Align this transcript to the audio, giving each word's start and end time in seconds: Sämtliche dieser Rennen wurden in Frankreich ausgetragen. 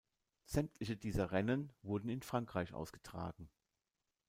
Sämtliche 0.45 0.97
dieser 0.97 1.29
Rennen 1.31 1.71
wurden 1.83 2.09
in 2.09 2.23
Frankreich 2.23 2.73
ausgetragen. 2.73 3.51